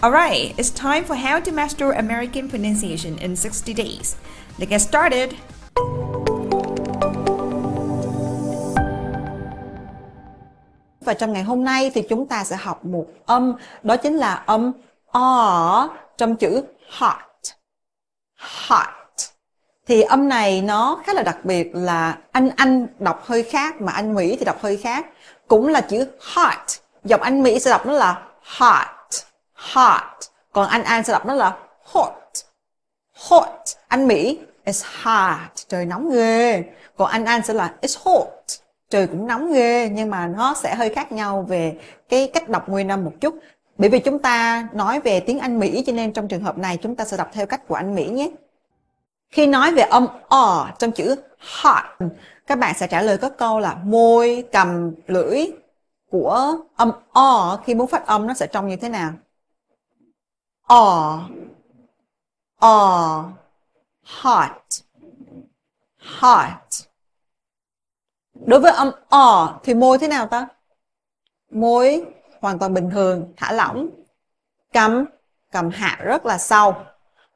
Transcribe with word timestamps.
Alright, 0.00 0.54
it's 0.56 0.70
time 0.70 1.04
for 1.04 1.16
how 1.16 1.40
to 1.40 1.52
master 1.52 1.90
American 1.90 2.48
pronunciation 2.48 3.16
in 3.16 3.34
60 3.34 3.74
days. 3.74 4.14
Let's 4.58 4.70
get 4.70 4.80
started! 4.80 5.30
Và 11.00 11.14
trong 11.14 11.32
ngày 11.32 11.42
hôm 11.42 11.64
nay 11.64 11.90
thì 11.94 12.02
chúng 12.08 12.26
ta 12.26 12.44
sẽ 12.44 12.56
học 12.56 12.84
một 12.84 13.06
âm, 13.26 13.52
đó 13.82 13.96
chính 13.96 14.16
là 14.16 14.34
âm 14.34 14.72
O 15.06 15.88
trong 16.18 16.36
chữ 16.36 16.62
hot. 16.88 17.18
Hot. 18.36 18.88
Thì 19.86 20.02
âm 20.02 20.28
này 20.28 20.62
nó 20.62 21.02
khá 21.06 21.14
là 21.14 21.22
đặc 21.22 21.44
biệt 21.44 21.70
là 21.74 22.18
anh 22.32 22.50
Anh 22.56 22.86
đọc 22.98 23.22
hơi 23.26 23.42
khác 23.42 23.80
mà 23.80 23.92
anh 23.92 24.14
Mỹ 24.14 24.36
thì 24.38 24.44
đọc 24.44 24.62
hơi 24.62 24.76
khác. 24.76 25.06
Cũng 25.48 25.68
là 25.68 25.80
chữ 25.80 26.06
hot. 26.20 26.58
giọng 27.04 27.22
anh 27.22 27.42
Mỹ 27.42 27.58
sẽ 27.58 27.70
đọc 27.70 27.86
nó 27.86 27.92
là 27.92 28.22
hot 28.42 28.97
hot. 29.58 30.02
Còn 30.52 30.68
anh 30.68 30.84
An 30.84 31.04
sẽ 31.04 31.12
đọc 31.12 31.26
nó 31.26 31.34
là 31.34 31.56
hot. 31.84 32.12
Hot. 33.28 33.60
Anh 33.88 34.06
Mỹ, 34.06 34.38
it's 34.64 34.84
hot. 35.02 35.68
Trời 35.68 35.86
nóng 35.86 36.10
ghê. 36.10 36.64
Còn 36.96 37.10
anh 37.10 37.24
An 37.24 37.42
sẽ 37.42 37.54
là 37.54 37.74
it's 37.82 37.98
hot. 38.04 38.28
Trời 38.90 39.06
cũng 39.06 39.26
nóng 39.26 39.52
ghê, 39.52 39.88
nhưng 39.88 40.10
mà 40.10 40.26
nó 40.26 40.54
sẽ 40.54 40.74
hơi 40.74 40.94
khác 40.94 41.12
nhau 41.12 41.44
về 41.48 41.78
cái 42.08 42.30
cách 42.34 42.48
đọc 42.48 42.68
nguyên 42.68 42.88
âm 42.88 43.04
một 43.04 43.12
chút. 43.20 43.34
Bởi 43.78 43.90
vì 43.90 43.98
chúng 43.98 44.18
ta 44.18 44.68
nói 44.72 45.00
về 45.00 45.20
tiếng 45.20 45.38
Anh 45.38 45.58
Mỹ, 45.58 45.84
cho 45.86 45.92
nên 45.92 46.12
trong 46.12 46.28
trường 46.28 46.42
hợp 46.42 46.58
này 46.58 46.78
chúng 46.82 46.96
ta 46.96 47.04
sẽ 47.04 47.16
đọc 47.16 47.28
theo 47.32 47.46
cách 47.46 47.68
của 47.68 47.74
anh 47.74 47.94
Mỹ 47.94 48.08
nhé. 48.08 48.30
Khi 49.30 49.46
nói 49.46 49.74
về 49.74 49.82
âm 49.82 50.06
o 50.28 50.68
trong 50.78 50.92
chữ 50.92 51.16
hot, 51.38 51.84
các 52.46 52.58
bạn 52.58 52.74
sẽ 52.78 52.86
trả 52.86 53.02
lời 53.02 53.18
các 53.18 53.32
câu 53.38 53.58
là 53.58 53.74
môi, 53.74 54.44
cầm, 54.52 54.94
lưỡi 55.06 55.46
của 56.10 56.56
âm 56.76 56.92
o. 57.12 57.58
Khi 57.64 57.74
muốn 57.74 57.86
phát 57.86 58.06
âm 58.06 58.26
nó 58.26 58.34
sẽ 58.34 58.46
trông 58.46 58.68
như 58.68 58.76
thế 58.76 58.88
nào? 58.88 59.12
Aw 60.68 61.20
aw 62.60 63.24
hot. 64.02 64.62
Hot. 65.98 66.88
Đối 68.34 68.60
với 68.60 68.72
âm 68.72 68.90
o 69.08 69.60
thì 69.64 69.74
môi 69.74 69.98
thế 69.98 70.08
nào 70.08 70.26
ta? 70.26 70.46
Môi 71.50 72.06
hoàn 72.40 72.58
toàn 72.58 72.74
bình 72.74 72.90
thường, 72.90 73.32
thả 73.36 73.52
lỏng. 73.52 73.88
Cầm 74.72 75.04
cầm 75.52 75.70
hạ 75.70 75.98
rất 76.02 76.26
là 76.26 76.38
sâu. 76.38 76.74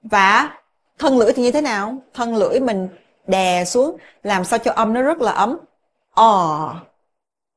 Và 0.03 0.59
thân 0.99 1.19
lưỡi 1.19 1.33
thì 1.33 1.43
như 1.43 1.53
thế 1.53 1.61
nào? 1.61 1.97
Thân 2.15 2.37
lưỡi 2.37 2.61
mình 2.61 2.89
đè 3.27 3.65
xuống, 3.65 3.97
làm 4.23 4.45
sao 4.45 4.59
cho 4.59 4.73
âm 4.73 4.93
nó 4.93 5.03
rất 5.03 5.19
là 5.19 5.33
ấm. 5.33 5.59
O 6.11 6.75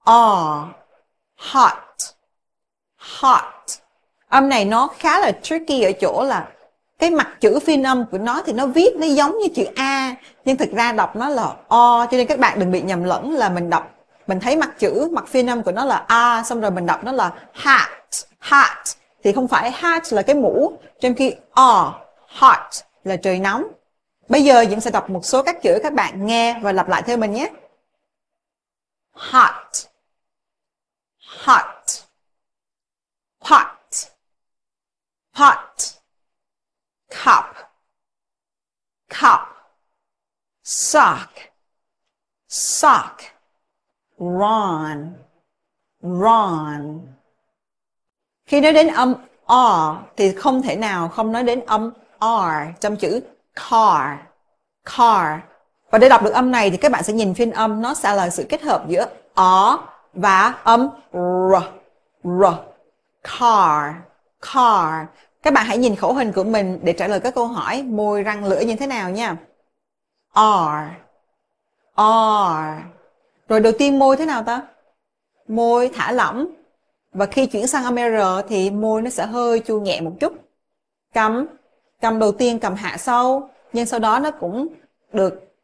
o 0.04 0.68
hot. 1.36 1.78
Hot 2.98 3.46
âm 4.36 4.50
này 4.50 4.66
nó 4.66 4.88
khá 5.00 5.20
là 5.20 5.32
tricky 5.32 5.82
ở 5.82 5.92
chỗ 6.02 6.24
là 6.24 6.48
cái 7.00 7.12
mặt 7.12 7.38
chữ 7.40 7.60
phiên 7.60 7.84
âm 7.84 8.06
của 8.12 8.18
nó 8.18 8.42
thì 8.46 8.54
nó 8.54 8.68
viết 8.68 8.96
nó 8.96 9.08
giống 9.08 9.38
như 9.40 9.48
chữ 9.56 9.66
A, 9.76 10.16
nhưng 10.46 10.58
thực 10.58 10.72
ra 10.72 10.92
đọc 10.92 11.16
nó 11.16 11.30
là 11.30 11.56
O, 11.68 12.08
cho 12.12 12.18
nên 12.18 12.28
các 12.28 12.40
bạn 12.40 12.60
đừng 12.60 12.72
bị 12.72 12.82
nhầm 12.82 13.04
lẫn 13.04 13.32
là 13.32 13.50
mình 13.50 13.70
đọc, 13.70 13.92
mình 14.28 14.40
thấy 14.40 14.58
mặt 14.58 14.70
chữ, 14.80 15.10
mặt 15.12 15.28
phiên 15.28 15.50
âm 15.50 15.64
của 15.64 15.72
nó 15.72 15.86
là 15.86 16.06
A, 16.08 16.44
xong 16.44 16.62
rồi 16.62 16.72
mình 16.72 16.86
đọc 16.86 17.04
nó 17.04 17.12
là 17.12 17.34
hat 17.54 17.90
hat 18.40 18.78
thì 19.24 19.32
không 19.34 19.48
phải 19.48 19.72
hat 19.72 20.14
là 20.14 20.22
cái 20.22 20.36
mũ, 20.36 20.80
trong 21.00 21.14
khi 21.14 21.36
O 21.52 21.94
hot 22.28 22.60
là 23.04 23.16
trời 23.18 23.40
nóng. 23.40 23.64
Bây 24.30 24.44
giờ 24.44 24.66
diễm 24.70 24.80
sẽ 24.80 24.92
đọc 24.92 25.10
một 25.10 25.26
số 25.26 25.44
các 25.44 25.62
chữ 25.62 25.80
các 25.84 25.94
bạn 25.94 26.26
nghe 26.26 26.60
và 26.62 26.72
lặp 26.72 26.90
lại 26.90 27.02
theo 27.02 27.18
mình 27.18 27.32
nhé. 27.32 27.50
Hot 29.12 29.88
hot 31.20 31.66
hot 33.40 33.85
pot, 35.40 36.00
cup, 37.10 37.46
cup, 39.10 39.40
sock, 40.64 41.30
sock, 42.48 43.16
ron, 44.18 45.14
ron. 46.02 47.08
Khi 48.46 48.62
nói 48.62 48.74
đến 48.74 48.88
âm 48.88 49.14
R 49.48 49.54
thì 50.18 50.36
không 50.36 50.62
thể 50.62 50.76
nào 50.76 51.10
không 51.10 51.32
nói 51.32 51.44
đến 51.44 51.66
âm 51.66 51.92
R 52.22 52.80
trong 52.80 52.96
chữ 52.96 53.22
car, 53.56 54.20
car. 54.84 55.40
Và 55.92 55.98
để 55.98 56.10
đọc 56.10 56.24
được 56.24 56.34
âm 56.34 56.52
này 56.52 56.72
thì 56.72 56.78
các 56.78 56.92
bạn 56.92 57.04
sẽ 57.04 57.14
nhìn 57.14 57.34
phiên 57.34 57.52
âm 57.52 57.82
nó 57.82 57.94
sẽ 57.94 58.14
là 58.14 58.30
sự 58.30 58.46
kết 58.50 58.62
hợp 58.62 58.86
giữa 58.88 59.08
ó 59.34 59.80
và 60.14 60.54
âm 60.64 60.90
R, 61.14 61.56
R, 62.24 62.44
car, 63.24 63.96
car. 64.42 65.06
Các 65.46 65.54
bạn 65.54 65.66
hãy 65.66 65.78
nhìn 65.78 65.96
khẩu 65.96 66.14
hình 66.14 66.32
của 66.32 66.44
mình 66.44 66.80
để 66.84 66.94
trả 66.94 67.08
lời 67.08 67.20
các 67.20 67.36
câu 67.36 67.48
hỏi 67.48 67.84
môi, 67.84 68.24
răng, 68.24 68.46
lưỡi 68.46 68.66
như 68.66 68.76
thế 68.76 68.88
nào 68.88 69.10
nha. 69.10 69.38
R. 70.36 70.40
R. 71.98 72.02
Rồi 73.50 73.60
đầu 73.60 73.74
tiên 73.80 74.00
môi 74.00 74.18
thế 74.18 74.26
nào 74.26 74.44
ta? 74.44 74.62
Môi 75.48 75.90
thả 75.94 76.12
lỏng. 76.12 76.48
Và 77.14 77.26
khi 77.26 77.46
chuyển 77.46 77.68
sang 77.68 77.84
âm 77.84 77.96
R 77.96 78.48
thì 78.48 78.72
môi 78.72 79.02
nó 79.02 79.10
sẽ 79.10 79.26
hơi 79.26 79.60
chua 79.60 79.80
nhẹ 79.80 80.02
một 80.02 80.12
chút. 80.20 80.34
Cầm. 81.14 81.46
Cầm 82.02 82.20
đầu 82.20 82.32
tiên 82.32 82.60
cầm 82.60 82.76
hạ 82.76 82.98
sâu. 82.98 83.50
Nhưng 83.74 83.86
sau 83.86 84.00
đó 84.00 84.20
nó 84.20 84.32
cũng 84.32 84.68
được 85.14 85.56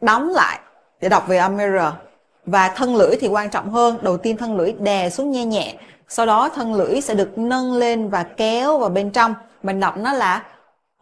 đóng 0.00 0.28
lại 0.28 0.60
để 1.00 1.08
đọc 1.08 1.24
về 1.28 1.36
âm 1.36 1.56
R. 1.58 2.09
Và 2.46 2.68
thân 2.68 2.96
lưỡi 2.96 3.16
thì 3.20 3.28
quan 3.28 3.50
trọng 3.50 3.70
hơn. 3.70 3.98
Đầu 4.02 4.16
tiên 4.16 4.36
thân 4.36 4.56
lưỡi 4.56 4.72
đè 4.72 5.10
xuống 5.10 5.30
nhẹ 5.30 5.44
nhẹ. 5.44 5.78
Sau 6.08 6.26
đó 6.26 6.48
thân 6.48 6.74
lưỡi 6.74 7.00
sẽ 7.00 7.14
được 7.14 7.38
nâng 7.38 7.72
lên 7.72 8.08
và 8.08 8.22
kéo 8.22 8.78
vào 8.78 8.88
bên 8.88 9.10
trong. 9.10 9.34
Mình 9.62 9.80
đọc 9.80 9.96
nó 9.96 10.12
là 10.12 10.46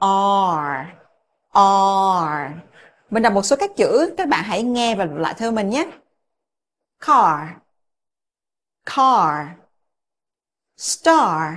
R 0.00 0.88
R. 1.54 2.62
Mình 3.10 3.22
đọc 3.22 3.32
một 3.32 3.42
số 3.42 3.56
các 3.56 3.70
chữ. 3.76 4.14
Các 4.16 4.28
bạn 4.28 4.44
hãy 4.44 4.62
nghe 4.62 4.94
và 4.94 5.04
lại 5.04 5.34
theo 5.38 5.52
mình 5.52 5.70
nhé. 5.70 5.90
Car 7.00 7.48
car, 8.84 9.46
star 10.76 11.54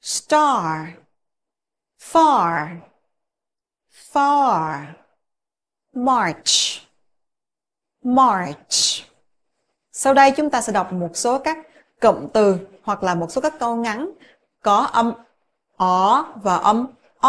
star, 0.00 0.88
far 2.00 2.80
far, 4.12 4.84
march 5.92 6.83
march. 8.04 9.04
Sau 9.92 10.14
đây 10.14 10.32
chúng 10.36 10.50
ta 10.50 10.60
sẽ 10.60 10.72
đọc 10.72 10.92
một 10.92 11.10
số 11.14 11.38
các 11.38 11.58
cụm 12.00 12.28
từ 12.32 12.58
hoặc 12.82 13.02
là 13.02 13.14
một 13.14 13.32
số 13.32 13.40
các 13.40 13.54
câu 13.58 13.76
ngắn 13.76 14.10
có 14.62 14.76
âm 14.76 15.12
o 15.76 16.32
và 16.42 16.56
âm 16.56 16.86
r. 17.22 17.26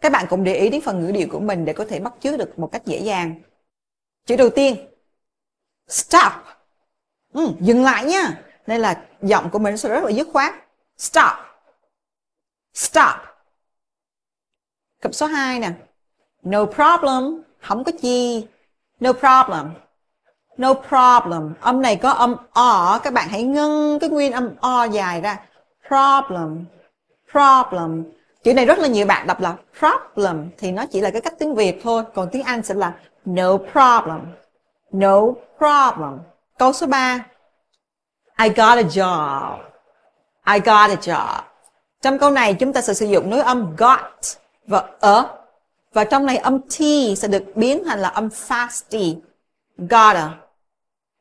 Các 0.00 0.12
bạn 0.12 0.26
cũng 0.30 0.44
để 0.44 0.54
ý 0.54 0.68
đến 0.68 0.80
phần 0.80 1.00
ngữ 1.00 1.12
điệu 1.12 1.28
của 1.30 1.40
mình 1.40 1.64
để 1.64 1.72
có 1.72 1.84
thể 1.88 2.00
bắt 2.00 2.12
chước 2.20 2.38
được 2.38 2.58
một 2.58 2.68
cách 2.72 2.82
dễ 2.84 2.98
dàng. 2.98 3.34
Chữ 4.26 4.36
đầu 4.36 4.50
tiên 4.50 4.76
stop. 5.88 6.32
Ừ, 7.32 7.48
dừng 7.60 7.82
lại 7.82 8.04
nha. 8.04 8.42
Nên 8.66 8.80
là 8.80 9.06
giọng 9.22 9.50
của 9.50 9.58
mình 9.58 9.76
sẽ 9.76 9.88
rất 9.88 10.04
là 10.04 10.10
dứt 10.10 10.28
khoát. 10.32 10.54
Stop. 10.98 11.32
Stop. 12.74 13.14
Cụm 15.02 15.12
số 15.12 15.26
2 15.26 15.60
nè. 15.60 15.72
No 16.42 16.66
problem 16.66 17.42
không 17.60 17.84
có 17.84 17.92
chi 18.02 18.46
no 19.00 19.12
problem 19.12 19.70
No 20.56 20.74
problem. 20.74 21.54
Âm 21.60 21.82
này 21.82 21.96
có 21.96 22.10
âm 22.10 22.36
o, 22.52 23.00
các 23.02 23.12
bạn 23.12 23.28
hãy 23.28 23.42
ngưng 23.42 23.98
cái 23.98 24.10
nguyên 24.10 24.32
âm 24.32 24.50
o 24.60 24.84
dài 24.84 25.20
ra. 25.20 25.40
Problem. 25.88 26.64
Problem. 27.32 28.04
chữ 28.44 28.54
này 28.54 28.66
rất 28.66 28.78
là 28.78 28.88
nhiều 28.88 29.06
bạn 29.06 29.26
đọc 29.26 29.40
là 29.40 29.54
problem 29.78 30.50
thì 30.58 30.72
nó 30.72 30.86
chỉ 30.86 31.00
là 31.00 31.10
cái 31.10 31.20
cách 31.20 31.34
tiếng 31.38 31.54
Việt 31.54 31.80
thôi 31.82 32.02
còn 32.14 32.28
tiếng 32.32 32.42
Anh 32.42 32.62
sẽ 32.62 32.74
là 32.74 32.92
no 33.24 33.56
problem 33.72 34.20
no 34.92 35.20
problem 35.58 36.18
câu 36.58 36.72
số 36.72 36.86
3 36.86 37.26
I 38.42 38.48
got 38.48 38.58
a 38.58 38.82
job 38.82 39.56
I 40.54 40.58
got 40.58 40.90
a 40.90 40.96
job 41.00 41.42
trong 42.02 42.18
câu 42.18 42.30
này 42.30 42.54
chúng 42.54 42.72
ta 42.72 42.80
sẽ 42.80 42.94
sử 42.94 43.06
dụng 43.06 43.30
nối 43.30 43.40
âm 43.40 43.76
got 43.76 44.00
và 44.66 44.82
a 45.00 45.22
và 45.94 46.04
trong 46.04 46.26
này 46.26 46.36
âm 46.36 46.60
t 46.60 46.78
sẽ 47.16 47.28
được 47.28 47.44
biến 47.54 47.82
thành 47.84 47.98
là 47.98 48.08
âm 48.08 48.28
fast 48.28 48.82
t 48.90 49.20
gotta. 49.78 50.38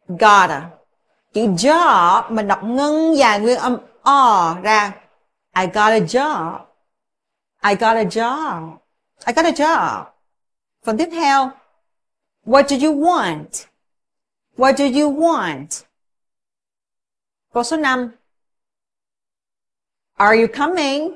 Gotta. 0.07 0.69
Chữ 1.33 1.41
job 1.41 2.33
mình 2.33 2.47
đọc 2.47 2.63
ngân 2.63 3.17
dài 3.17 3.39
nguyên 3.39 3.57
âm 3.57 3.77
o 4.01 4.55
ra. 4.63 4.95
I 5.55 5.65
got 5.65 5.75
a 5.75 5.99
job. 5.99 6.59
I 7.63 7.75
got 7.75 7.95
a 7.95 8.03
job. 8.03 8.77
I 9.25 9.33
got 9.33 9.45
a 9.45 9.51
job. 9.51 10.05
Phần 10.83 10.97
tiếp 10.97 11.09
theo. 11.11 11.51
What 12.45 12.63
do 12.63 12.87
you 12.87 12.99
want? 12.99 13.65
What 14.57 14.73
do 14.77 14.85
you 15.01 15.11
want? 15.11 15.83
Câu 17.53 17.63
số 17.63 17.77
5 17.77 18.11
Are 20.17 20.37
you 20.41 20.47
coming? 20.57 21.15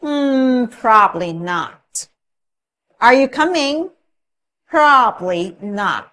Hmm, 0.00 0.66
probably 0.80 1.32
not. 1.32 1.68
Are 2.98 3.20
you 3.20 3.28
coming? 3.28 3.88
Probably 4.70 5.54
not. 5.60 6.04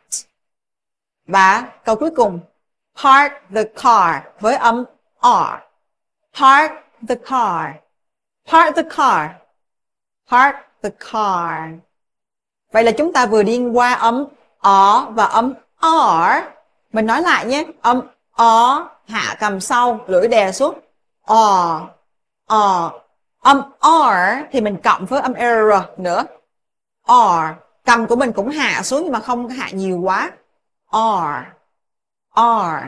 Và 1.28 1.64
câu 1.86 1.96
cuối 1.96 2.12
cùng. 2.16 2.40
Park 3.04 3.34
the 3.56 3.64
car 3.64 4.16
với 4.40 4.56
âm 4.56 4.86
R. 5.22 5.54
Park 6.40 6.72
the 7.08 7.16
car. 7.16 7.70
Park 8.52 8.76
the 8.76 8.84
car. 8.84 9.30
Park 10.32 10.56
the 10.84 10.90
car. 10.90 11.72
Vậy 12.72 12.84
là 12.84 12.92
chúng 12.92 13.14
ta 13.14 13.26
vừa 13.26 13.44
đi 13.44 13.60
qua 13.74 13.94
âm 13.94 14.26
O 14.60 15.08
và 15.10 15.26
âm 15.26 15.54
R. 15.82 16.44
Mình 16.94 17.06
nói 17.06 17.22
lại 17.22 17.46
nhé. 17.46 17.66
Âm 17.82 18.02
O 18.32 18.90
hạ 19.08 19.36
cầm 19.40 19.60
sau, 19.60 20.00
lưỡi 20.08 20.28
đè 20.28 20.52
xuống. 20.52 20.80
O. 21.22 21.82
O. 22.46 22.92
Âm 23.40 23.62
R 23.82 24.52
thì 24.52 24.62
mình 24.62 24.78
cộng 24.84 25.06
với 25.06 25.22
âm 25.22 25.34
R 25.34 26.00
nữa. 26.02 26.24
R. 27.08 27.12
Cầm 27.86 28.08
của 28.08 28.16
mình 28.16 28.32
cũng 28.32 28.50
hạ 28.50 28.84
xuống 28.84 29.04
nhưng 29.04 29.12
mà 29.12 29.20
không 29.20 29.50
hạ 29.50 29.70
nhiều 29.74 30.00
quá. 30.00 30.32
R. 30.92 30.98
R. 32.36 32.86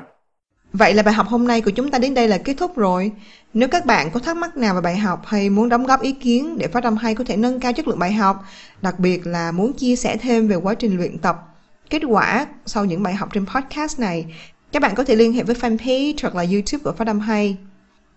Vậy 0.73 0.93
là 0.93 1.03
bài 1.03 1.13
học 1.13 1.27
hôm 1.27 1.47
nay 1.47 1.61
của 1.61 1.71
chúng 1.71 1.91
ta 1.91 1.99
đến 1.99 2.13
đây 2.13 2.27
là 2.27 2.37
kết 2.37 2.53
thúc 2.57 2.77
rồi. 2.77 3.11
Nếu 3.53 3.69
các 3.69 3.85
bạn 3.85 4.11
có 4.11 4.19
thắc 4.19 4.37
mắc 4.37 4.57
nào 4.57 4.75
về 4.75 4.81
bài 4.81 4.97
học 4.97 5.21
hay 5.25 5.49
muốn 5.49 5.69
đóng 5.69 5.85
góp 5.85 6.01
ý 6.01 6.11
kiến 6.11 6.57
để 6.57 6.67
phát 6.67 6.83
âm 6.83 6.97
hay 6.97 7.15
có 7.15 7.23
thể 7.23 7.37
nâng 7.37 7.59
cao 7.59 7.73
chất 7.73 7.87
lượng 7.87 7.99
bài 7.99 8.13
học, 8.13 8.43
đặc 8.81 8.99
biệt 8.99 9.27
là 9.27 9.51
muốn 9.51 9.73
chia 9.73 9.95
sẻ 9.95 10.17
thêm 10.17 10.47
về 10.47 10.55
quá 10.55 10.73
trình 10.73 10.97
luyện 10.97 11.17
tập, 11.17 11.55
kết 11.89 12.01
quả 12.07 12.47
sau 12.65 12.85
những 12.85 13.03
bài 13.03 13.13
học 13.13 13.29
trên 13.33 13.45
podcast 13.45 13.99
này, 13.99 14.35
các 14.71 14.81
bạn 14.81 14.95
có 14.95 15.03
thể 15.03 15.15
liên 15.15 15.33
hệ 15.33 15.43
với 15.43 15.55
fanpage 15.55 16.13
hoặc 16.21 16.35
là 16.35 16.45
YouTube 16.51 16.83
của 16.83 16.91
Phát 16.97 17.07
âm 17.07 17.19
hay. 17.19 17.57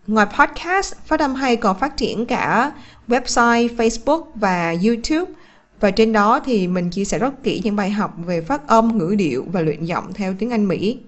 Ngoài 0.06 0.26
podcast, 0.38 0.94
Phát 1.06 1.20
âm 1.20 1.34
hay 1.34 1.56
còn 1.56 1.78
phát 1.78 1.96
triển 1.96 2.26
cả 2.26 2.72
website, 3.08 3.76
Facebook 3.76 4.24
và 4.34 4.74
YouTube. 4.84 5.32
Và 5.80 5.90
trên 5.90 6.12
đó 6.12 6.40
thì 6.44 6.68
mình 6.68 6.90
chia 6.90 7.04
sẻ 7.04 7.18
rất 7.18 7.42
kỹ 7.42 7.60
những 7.64 7.76
bài 7.76 7.90
học 7.90 8.14
về 8.26 8.40
phát 8.40 8.66
âm, 8.66 8.98
ngữ 8.98 9.14
điệu 9.18 9.44
và 9.52 9.60
luyện 9.60 9.84
giọng 9.84 10.12
theo 10.12 10.34
tiếng 10.38 10.50
Anh 10.50 10.68
Mỹ. 10.68 10.98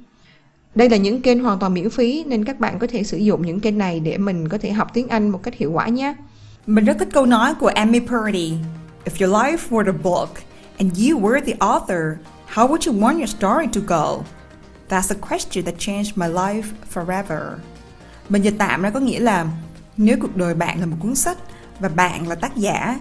Đây 0.74 0.88
là 0.88 0.96
những 0.96 1.22
kênh 1.22 1.42
hoàn 1.42 1.58
toàn 1.58 1.74
miễn 1.74 1.90
phí 1.90 2.24
nên 2.26 2.44
các 2.44 2.60
bạn 2.60 2.78
có 2.78 2.86
thể 2.86 3.02
sử 3.02 3.16
dụng 3.16 3.46
những 3.46 3.60
kênh 3.60 3.78
này 3.78 4.00
để 4.00 4.18
mình 4.18 4.48
có 4.48 4.58
thể 4.58 4.72
học 4.72 4.88
tiếng 4.92 5.08
Anh 5.08 5.28
một 5.28 5.42
cách 5.42 5.54
hiệu 5.54 5.72
quả 5.72 5.88
nhé. 5.88 6.14
Mình 6.66 6.84
rất 6.84 6.96
thích 6.98 7.08
câu 7.12 7.26
nói 7.26 7.54
của 7.54 7.66
Amy 7.66 8.00
Purdy. 8.00 8.54
If 9.04 9.26
your 9.26 9.34
life 9.34 9.68
were 9.70 9.86
a 9.86 9.98
book 10.02 10.30
and 10.78 10.98
you 10.98 11.20
were 11.20 11.40
the 11.40 11.54
author, 11.58 12.18
how 12.54 12.68
would 12.68 12.92
you 12.92 13.00
want 13.00 13.18
your 13.18 13.30
story 13.30 13.66
to 13.72 13.80
go? 13.86 14.24
That's 14.88 15.16
a 15.16 15.28
question 15.28 15.64
that 15.64 15.74
changed 15.78 16.12
my 16.16 16.26
life 16.26 16.62
forever. 16.94 17.40
Mình 18.28 18.42
dịch 18.42 18.54
tạm 18.58 18.82
ra 18.82 18.90
có 18.90 19.00
nghĩa 19.00 19.20
là 19.20 19.46
nếu 19.96 20.16
cuộc 20.20 20.36
đời 20.36 20.54
bạn 20.54 20.80
là 20.80 20.86
một 20.86 20.96
cuốn 21.00 21.14
sách 21.14 21.38
và 21.80 21.88
bạn 21.88 22.28
là 22.28 22.34
tác 22.34 22.56
giả, 22.56 23.00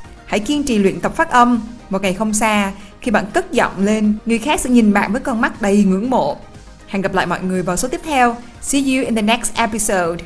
Hãy 0.31 0.39
kiên 0.39 0.63
trì 0.63 0.77
luyện 0.77 0.99
tập 0.99 1.15
phát 1.15 1.29
âm. 1.29 1.61
Một 1.89 2.01
ngày 2.01 2.13
không 2.13 2.33
xa, 2.33 2.71
khi 3.01 3.11
bạn 3.11 3.25
cất 3.33 3.51
giọng 3.51 3.85
lên, 3.85 4.13
người 4.25 4.39
khác 4.39 4.59
sẽ 4.59 4.69
nhìn 4.69 4.93
bạn 4.93 5.11
với 5.11 5.21
con 5.21 5.41
mắt 5.41 5.61
đầy 5.61 5.83
ngưỡng 5.83 6.09
mộ. 6.09 6.37
Hẹn 6.87 7.01
gặp 7.01 7.13
lại 7.13 7.25
mọi 7.25 7.41
người 7.41 7.63
vào 7.63 7.77
số 7.77 7.87
tiếp 7.87 8.01
theo. 8.03 8.35
See 8.61 8.81
you 8.81 9.05
in 9.05 9.15
the 9.15 9.21
next 9.21 9.55
episode. 9.55 10.17